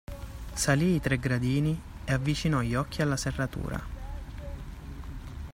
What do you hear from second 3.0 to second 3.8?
alla serratura.